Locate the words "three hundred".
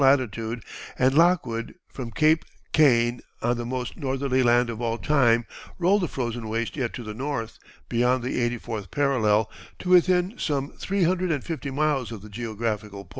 10.71-11.31